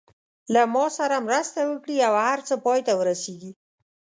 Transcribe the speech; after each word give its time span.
له 0.53 0.61
ما 0.73 0.85
سره 0.97 1.15
مرسته 1.27 1.59
وکړي 1.69 1.97
او 2.07 2.13
هر 2.27 2.39
څه 2.47 2.55
پای 2.65 2.79
ته 2.87 2.93
ورسېږي. 2.99 3.51